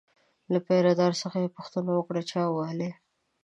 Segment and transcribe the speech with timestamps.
[0.51, 2.91] له پیره دار څخه یې پوښتنه وکړه چا ووهلی.